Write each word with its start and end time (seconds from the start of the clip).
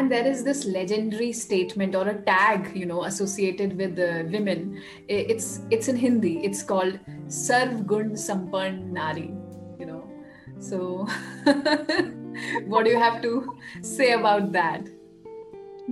and 0.00 0.10
there 0.10 0.26
is 0.26 0.42
this 0.44 0.64
legendary 0.64 1.30
statement 1.30 1.94
or 1.94 2.04
a 2.08 2.14
tag 2.28 2.70
you 2.74 2.86
know 2.90 3.00
associated 3.04 3.76
with 3.80 3.96
the 3.96 4.10
women 4.34 4.62
it's 5.08 5.48
it's 5.76 5.88
in 5.92 5.98
hindi 6.04 6.32
it's 6.48 6.62
called 6.70 6.98
sarv 7.40 7.74
gun 7.90 8.08
sampan 8.26 8.78
nari 8.98 9.28
you 9.80 9.88
know 9.90 10.02
so 10.70 10.78
what 12.72 12.88
do 12.88 12.94
you 12.94 13.02
have 13.06 13.20
to 13.26 13.34
say 13.94 14.10
about 14.20 14.50
that 14.58 14.90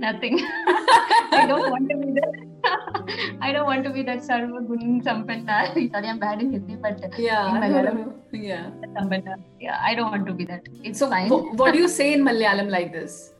nothing 0.07 0.37
i 1.41 1.45
don't 1.51 1.69
want 1.75 1.89
to 1.95 1.97
be 2.05 2.13
that 2.19 2.45
I 3.41 3.51
don't 3.53 3.65
want 3.65 3.83
to 3.85 3.89
be 3.89 4.03
that 4.03 4.19
Sarva 4.25 4.59
Gun 4.69 5.01
Sampanna. 5.05 5.57
Sorry, 5.91 6.07
I'm 6.09 6.19
bad 6.19 6.41
in 6.41 6.51
Hindi, 6.51 6.75
but 6.75 7.17
yeah, 7.17 7.47
in 7.49 7.55
Malayalam, 7.55 8.13
yeah. 8.33 8.69
Yeah, 9.59 9.79
I 9.81 9.95
don't 9.95 10.11
want 10.11 10.25
to 10.27 10.33
be 10.33 10.45
that. 10.45 10.67
It's 10.83 10.99
so 10.99 11.09
fine. 11.09 11.29
What 11.29 11.73
do 11.73 11.79
you 11.79 11.87
say 11.87 12.13
in 12.13 12.23
Malayalam 12.29 12.69
like 12.69 12.91
this? 12.91 13.33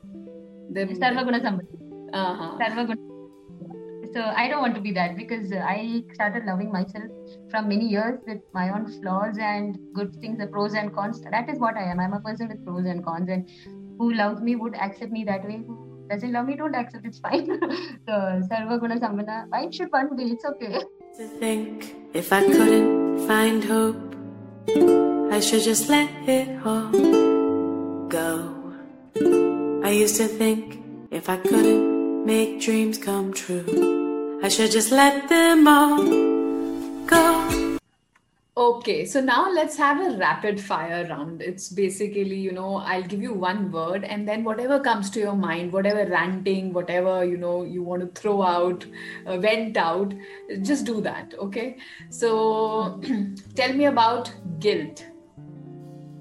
Sarva 0.74 1.24
Guna 1.24 1.40
Sampanna. 1.40 1.68
Uh-huh. 2.14 2.58
Sarva 2.58 2.98
So 4.14 4.22
I 4.22 4.48
don't 4.48 4.62
want 4.62 4.76
to 4.76 4.82
be 4.82 4.92
that 4.94 5.16
because 5.16 5.52
I 5.52 6.04
started 6.14 6.46
loving 6.46 6.72
myself 6.72 7.06
from 7.52 7.70
many 7.70 7.88
years 7.88 8.20
with 8.26 8.42
my 8.54 8.70
own 8.70 8.88
flaws 9.02 9.38
and 9.40 9.78
good 9.94 10.16
things, 10.22 10.40
the 10.40 10.48
pros 10.48 10.74
and 10.74 10.94
cons. 10.94 11.22
That 11.22 11.50
is 11.50 11.60
what 11.60 11.76
I 11.76 11.84
am. 11.84 12.00
I'm 12.00 12.14
a 12.14 12.20
person 12.20 12.48
with 12.48 12.66
pros 12.66 12.86
and 12.86 13.06
cons, 13.06 13.30
and 13.30 13.50
who 13.98 14.14
loves 14.14 14.42
me 14.42 14.56
would 14.56 14.76
accept 14.76 15.12
me 15.12 15.24
that 15.26 15.46
way. 15.46 15.62
Who 15.68 16.06
doesn't 16.10 16.32
love 16.32 16.48
me, 16.48 16.56
don't 16.56 16.76
accept, 16.76 17.06
it's 17.06 17.20
fine. 17.20 17.46
so, 18.08 18.14
Sarva 18.52 18.80
Guna 18.80 19.00
Samana, 19.00 19.48
I 19.54 19.70
should 19.70 19.92
one 19.92 20.16
day, 20.16 20.24
it's 20.24 20.46
okay. 20.46 20.80
To 21.18 21.28
think 21.40 21.96
if 22.14 22.32
I 22.34 22.44
couldn't 22.44 23.28
find 23.28 23.64
hope, 23.64 24.16
I 25.32 25.40
should 25.40 25.64
just 25.64 25.90
let 25.90 26.10
it 26.28 26.66
all 26.66 28.08
go. 28.08 28.59
I 29.90 29.94
used 29.94 30.18
to 30.18 30.28
think 30.28 30.80
if 31.10 31.30
I 31.30 31.38
couldn't 31.38 32.24
make 32.24 32.62
dreams 32.62 33.00
come 33.00 33.34
true, 33.34 34.40
I 34.44 34.48
should 34.48 34.70
just 34.70 34.92
let 34.92 35.28
them 35.30 35.68
all 35.68 36.04
go. 37.08 37.80
Okay, 38.56 39.06
so 39.06 39.20
now 39.20 39.50
let's 39.52 39.78
have 39.78 40.00
a 40.00 40.16
rapid 40.16 40.62
fire 40.62 41.08
round. 41.10 41.42
It's 41.42 41.70
basically, 41.70 42.36
you 42.36 42.52
know, 42.52 42.76
I'll 42.76 43.02
give 43.02 43.24
you 43.24 43.34
one 43.34 43.72
word 43.72 44.04
and 44.04 44.28
then 44.28 44.44
whatever 44.44 44.80
comes 44.80 45.10
to 45.10 45.20
your 45.20 45.36
mind, 45.36 45.74
whatever 45.74 46.06
ranting, 46.08 46.72
whatever, 46.72 47.26
you 47.26 47.38
know, 47.38 47.64
you 47.64 47.82
want 47.82 48.04
to 48.04 48.22
throw 48.22 48.44
out, 48.44 48.86
uh, 49.26 49.38
vent 49.40 49.76
out, 49.76 50.14
just 50.62 50.86
do 50.86 51.02
that. 51.02 51.34
Okay. 51.40 51.78
So 52.12 53.02
tell 53.56 53.74
me 53.74 53.86
about 53.86 54.32
guilt. 54.60 55.04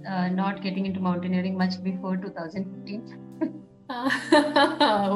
Uh, 0.08 0.28
not 0.28 0.62
getting 0.62 0.86
into 0.86 1.00
mountaineering 1.00 1.56
much 1.56 1.82
before 1.82 2.16
2015. 2.16 3.24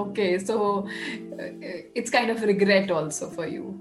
okay, 0.03 0.39
so 0.39 0.87
uh, 0.87 1.49
it's 1.95 2.11
kind 2.11 2.31
of 2.31 2.43
regret 2.43 2.91
also 2.91 3.31
for 3.31 3.47
you. 3.47 3.81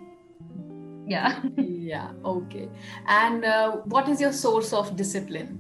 Yeah. 1.08 1.42
yeah 1.92 2.12
okay 2.24 2.70
and 3.08 3.44
uh, 3.44 3.72
what 3.94 4.08
is 4.08 4.22
your 4.22 4.32
source 4.32 4.72
of 4.72 4.96
discipline 4.96 5.60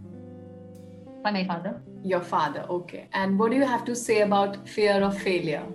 by 1.23 1.31
my 1.31 1.43
father 1.45 1.81
your 2.03 2.21
father 2.21 2.65
okay 2.69 3.07
and 3.13 3.37
what 3.37 3.51
do 3.51 3.57
you 3.57 3.65
have 3.65 3.83
to 3.85 3.95
say 3.95 4.21
about 4.21 4.67
fear 4.67 4.93
of 5.07 5.17
failure 5.17 5.65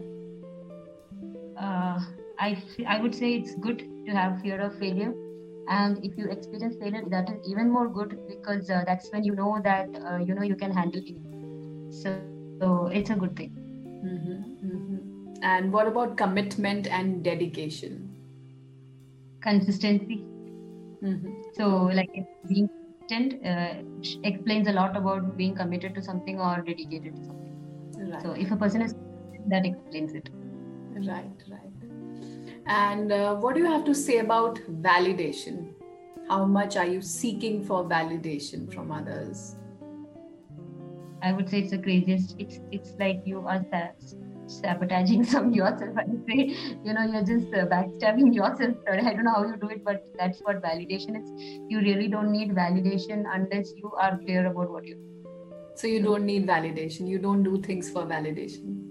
uh, 1.59 2.01
I, 2.39 2.63
I 2.87 3.01
would 3.01 3.15
say 3.15 3.35
it's 3.35 3.55
good 3.57 3.85
to 4.07 4.13
have 4.13 4.41
fear 4.41 4.61
of 4.61 4.79
failure 4.79 5.13
and 5.69 6.05
if 6.05 6.17
you 6.17 6.29
experience 6.31 6.77
failure 6.81 7.03
that 7.09 7.29
is 7.31 7.39
even 7.49 7.71
more 7.71 7.89
good 7.89 8.19
because 8.29 8.71
uh, 8.71 8.83
that's 8.87 9.11
when 9.13 9.25
you 9.25 9.35
know 9.35 9.61
that 9.65 9.89
uh, 10.05 10.19
you 10.19 10.35
know 10.35 10.43
you 10.43 10.57
can 10.57 10.73
handle 10.73 11.01
it 11.05 11.19
so, 11.91 12.21
so 12.61 12.87
it's 12.87 13.11
a 13.11 13.15
good 13.15 13.37
thing 13.37 13.51
mm-hmm, 14.05 14.67
mm-hmm. 14.67 15.43
and 15.43 15.73
what 15.73 15.87
about 15.87 16.17
commitment 16.17 16.87
and 16.87 17.23
dedication 17.25 18.11
consistency 19.41 20.25
Mm-hmm. 21.03 21.31
So, 21.55 21.69
like 21.99 22.11
being 22.49 22.69
consistent 22.69 23.47
uh, 23.47 23.75
explains 24.25 24.69
a 24.69 24.73
lot 24.73 24.97
about 24.97 25.37
being 25.37 25.55
committed 25.55 25.95
to 25.95 26.03
something 26.03 26.41
or 26.41 26.63
dedicated 26.67 27.15
to 27.17 27.25
something. 27.25 28.13
Right. 28.13 28.23
So, 28.23 28.33
if 28.33 28.51
a 28.51 28.57
person 28.57 28.83
is 28.83 28.95
that 29.49 29.67
explains 29.67 30.13
it. 30.15 30.29
Right, 30.95 31.31
right. 31.51 31.76
And 32.67 33.13
uh, 33.13 33.37
what 33.37 33.55
do 33.55 33.61
you 33.61 33.67
have 33.67 33.85
to 33.85 33.95
say 33.95 34.19
about 34.19 34.59
validation? 34.83 35.73
How 36.29 36.45
much 36.45 36.77
are 36.77 36.87
you 36.87 37.01
seeking 37.01 37.65
for 37.65 37.85
validation 37.85 38.73
from 38.73 38.91
others? 38.91 39.55
I 41.23 41.33
would 41.33 41.49
say 41.49 41.61
it's 41.61 41.71
the 41.71 41.79
craziest. 41.79 42.35
It's 42.39 42.59
it's 42.73 42.95
like 42.99 43.23
you 43.25 43.47
are 43.47 43.65
sabotaging 44.47 45.25
some 45.33 45.53
yourself. 45.53 45.97
I 45.97 46.05
say, 46.29 46.57
you 46.85 46.93
know, 46.93 47.05
you're 47.05 47.23
just 47.23 47.55
uh, 47.55 47.67
backstabbing 47.67 48.35
yourself. 48.41 48.77
I 48.91 48.97
don't 48.97 49.25
know 49.25 49.35
how 49.35 49.45
you 49.45 49.57
do 49.57 49.69
it, 49.69 49.85
but 49.85 50.05
that's 50.19 50.41
what 50.41 50.61
validation 50.63 51.21
is. 51.23 51.31
You 51.69 51.81
really 51.81 52.09
don't 52.09 52.33
need 52.33 52.51
validation 52.51 53.25
unless 53.33 53.73
you 53.77 53.93
are 53.99 54.19
clear 54.19 54.47
about 54.47 54.71
what 54.71 54.85
you 54.85 54.95
do. 54.97 55.31
So 55.77 55.87
you 55.87 56.03
don't 56.03 56.25
need 56.25 56.47
validation. 56.47 57.07
You 57.07 57.19
don't 57.19 57.43
do 57.43 57.61
things 57.61 57.91
for 57.91 58.03
validation. 58.07 58.83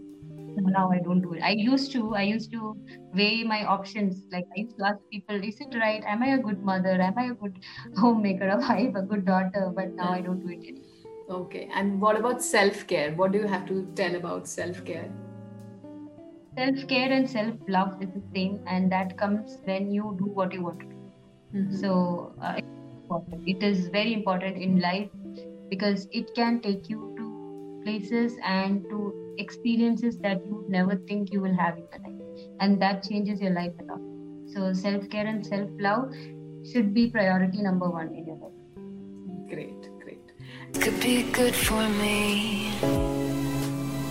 Now 0.57 0.91
I 0.91 0.99
don't 0.99 1.21
do 1.21 1.33
it. 1.33 1.41
I 1.41 1.51
used 1.51 1.91
to. 1.93 2.15
I 2.15 2.23
used 2.23 2.51
to 2.51 2.77
weigh 3.13 3.43
my 3.43 3.65
options. 3.65 4.23
Like 4.31 4.45
I 4.55 4.61
used 4.61 4.77
to 4.77 4.85
ask 4.85 4.99
people, 5.11 5.43
"Is 5.43 5.59
it 5.59 5.75
right? 5.75 6.03
Am 6.05 6.23
I 6.23 6.29
a 6.35 6.37
good 6.37 6.63
mother? 6.63 6.95
Am 7.09 7.17
I 7.17 7.25
a 7.31 7.33
good 7.33 7.59
homemaker, 7.97 8.49
a 8.49 8.57
wife, 8.57 8.95
a 8.95 9.01
good 9.01 9.25
daughter?" 9.25 9.71
But 9.75 9.93
now 9.93 10.11
I 10.13 10.21
don't 10.21 10.39
do 10.39 10.49
it 10.49 10.65
anymore. 10.73 11.41
Okay. 11.41 11.69
And 11.73 12.01
what 12.01 12.19
about 12.19 12.41
self 12.41 12.87
care? 12.87 13.13
What 13.13 13.31
do 13.31 13.39
you 13.39 13.47
have 13.47 13.65
to 13.67 13.85
tell 13.95 14.15
about 14.15 14.47
self 14.47 14.83
care? 14.85 15.09
self 16.57 16.87
care 16.87 17.11
and 17.11 17.29
self 17.29 17.55
love 17.67 18.01
is 18.01 18.09
the 18.13 18.23
same, 18.33 18.59
and 18.65 18.91
that 18.91 19.17
comes 19.17 19.57
when 19.65 19.91
you 19.91 20.15
do 20.19 20.25
what 20.25 20.53
you 20.53 20.63
want 20.63 20.79
to 20.79 20.85
do. 20.85 20.95
Mm-hmm. 21.55 21.75
So 21.77 22.33
uh, 22.41 22.59
it 23.45 23.63
is 23.63 23.87
very 23.89 24.13
important 24.13 24.57
in 24.57 24.79
life 24.79 25.09
because 25.69 26.07
it 26.11 26.33
can 26.35 26.61
take 26.61 26.89
you 26.89 27.13
to 27.17 27.81
places 27.83 28.37
and 28.43 28.83
to 28.89 29.24
experiences 29.37 30.17
that 30.19 30.45
you 30.45 30.65
never 30.67 30.95
think 31.07 31.31
you 31.31 31.41
will 31.41 31.55
have 31.55 31.77
in 31.77 31.87
your 31.91 32.01
life, 32.01 32.47
and 32.59 32.81
that 32.81 33.03
changes 33.03 33.41
your 33.41 33.51
life 33.51 33.73
a 33.79 33.83
lot. 33.83 34.01
So 34.53 34.73
self 34.73 35.09
care 35.09 35.25
and 35.25 35.45
self 35.45 35.69
love 35.79 36.13
should 36.71 36.93
be 36.93 37.09
priority 37.09 37.61
number 37.61 37.89
one 37.89 38.13
in 38.15 38.25
your 38.25 38.37
life. 38.37 38.51
Great, 39.49 39.89
great. 39.99 40.21
Could 40.81 40.99
be 40.99 41.23
good 41.31 41.55
for 41.55 41.87
me. 41.89 42.71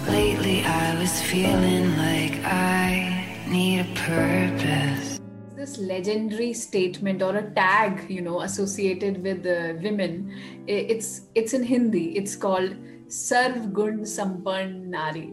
Lately 0.08 0.62
I 0.64 0.98
was 0.98 1.22
feeling 1.22 1.96
like 1.96 2.44
I 2.44 3.42
need 3.48 3.80
a 3.80 3.94
purpose. 3.94 5.18
This 5.56 5.78
legendary 5.78 6.52
statement 6.52 7.22
or 7.22 7.36
a 7.36 7.50
tag, 7.54 8.10
you 8.10 8.20
know, 8.20 8.42
associated 8.42 9.22
with 9.22 9.42
the 9.42 9.78
women, 9.82 10.30
it's 10.66 11.22
it's 11.34 11.54
in 11.54 11.62
Hindi. 11.62 12.16
It's 12.16 12.36
called 12.36 12.76
Sarv 13.14 13.72
Gun 13.72 13.98
Sampan 14.04 14.90
Nari, 14.90 15.32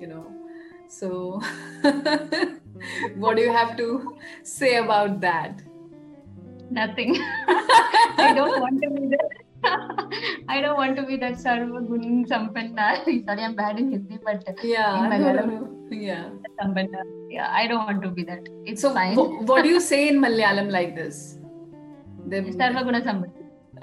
you 0.00 0.06
know. 0.06 0.26
So, 0.88 1.40
what 3.22 3.36
do 3.36 3.42
you 3.42 3.52
have 3.52 3.76
to 3.76 4.16
say 4.42 4.76
about 4.78 5.20
that? 5.20 5.62
Nothing. 6.70 7.16
I 8.18 8.32
don't 8.34 8.60
want 8.60 8.82
to 8.82 8.90
be 8.90 9.06
there. 9.14 9.30
I 10.48 10.60
don't 10.60 10.76
want 10.76 10.96
to 10.96 11.04
be 11.04 11.16
that 11.18 11.34
Sarva 11.34 11.86
Gun 11.88 12.24
Sampanna. 12.24 13.04
Sorry, 13.04 13.44
I'm 13.44 13.54
bad 13.54 13.78
in 13.78 13.92
Hindi, 13.92 14.18
but 14.24 14.42
yeah, 14.64 14.98
in 14.98 15.10
Malayalam, 15.12 15.50
yeah, 15.92 16.30
Sampanna. 16.60 17.02
Yeah, 17.30 17.48
I 17.52 17.66
don't 17.68 17.86
want 17.86 18.02
to 18.02 18.10
be 18.10 18.24
that. 18.24 18.48
It's 18.64 18.82
so 18.82 18.92
fine. 18.92 19.14
W- 19.14 19.44
what 19.44 19.62
do 19.62 19.68
you 19.68 19.80
say 19.80 20.08
in 20.08 20.20
Malayalam 20.20 20.70
like 20.70 20.96
this? 20.96 21.38
Sarva 22.28 22.84
Guna 22.84 23.02
Sampanna. 23.02 23.32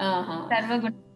Uh-huh. 0.00 0.48
Sarva 0.50 0.80
Guna. 0.82 1.07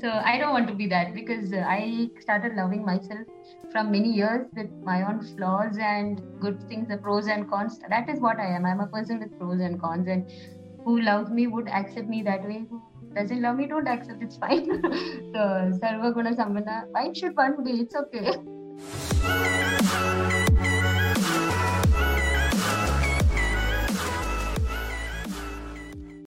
So 0.00 0.08
I 0.10 0.38
don't 0.38 0.52
want 0.52 0.68
to 0.68 0.74
be 0.74 0.86
that 0.88 1.12
because 1.12 1.52
uh, 1.52 1.64
I 1.66 2.08
started 2.20 2.54
loving 2.54 2.84
myself 2.84 3.26
from 3.72 3.90
many 3.90 4.12
years 4.12 4.46
with 4.54 4.70
my 4.84 5.02
own 5.02 5.20
flaws 5.36 5.76
and 5.78 6.22
good 6.40 6.62
things, 6.68 6.88
the 6.88 6.98
pros 6.98 7.26
and 7.26 7.50
cons. 7.50 7.80
That 7.88 8.08
is 8.08 8.20
what 8.20 8.38
I 8.38 8.46
am. 8.54 8.64
I'm 8.64 8.78
a 8.78 8.86
person 8.86 9.18
with 9.18 9.36
pros 9.38 9.60
and 9.60 9.80
cons, 9.80 10.06
and 10.06 10.30
who 10.84 11.00
loves 11.00 11.30
me 11.30 11.48
would 11.48 11.68
accept 11.68 12.08
me 12.08 12.22
that 12.22 12.44
way. 12.44 12.64
Who 12.70 12.80
doesn't 13.14 13.42
love 13.42 13.56
me, 13.56 13.66
don't 13.66 13.88
accept, 13.88 14.22
it's 14.22 14.36
fine. 14.36 14.66
so, 15.34 15.72
Sarva 15.82 16.14
Guna 16.14 16.34
Samana, 16.36 16.84
why 16.92 17.12
should 17.12 17.36
one 17.36 17.64
be? 17.64 17.80
It's 17.80 17.96
okay. 17.96 18.36